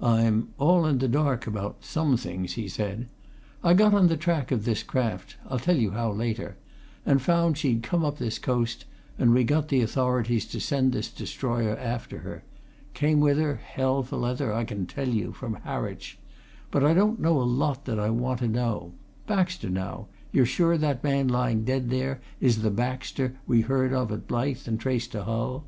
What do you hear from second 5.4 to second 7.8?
I'll tell you how, later and found